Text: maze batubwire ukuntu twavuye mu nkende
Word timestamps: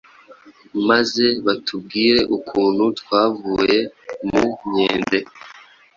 maze 0.87 1.25
batubwire 1.45 2.19
ukuntu 2.37 2.83
twavuye 2.99 3.79
mu 4.29 4.43
nkende 4.59 5.19